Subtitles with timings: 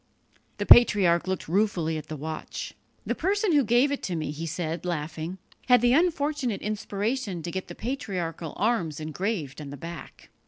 [0.57, 2.73] The patriarch looked ruefully at the watch.
[3.05, 7.67] "The person who gave it me," he said, laughing, "had the unfortunate inspiration to get
[7.67, 10.31] the patriarchal arms engraved on the back!"